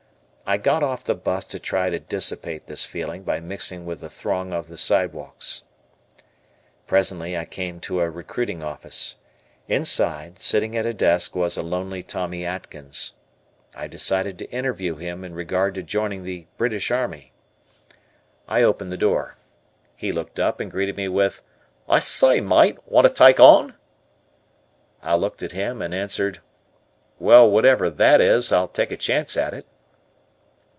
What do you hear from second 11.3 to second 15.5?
was a lonely Tommy Atkins. I decided to interview him in